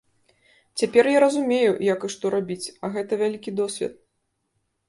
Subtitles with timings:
[0.81, 3.93] Цяпер я разумею, як і што трэба рабіць, а гэта вялікі досвед.